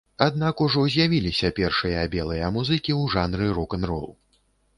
[0.25, 4.11] Аднак ужо з'явіліся першыя белыя музыкі ў жанры рок-н-рол.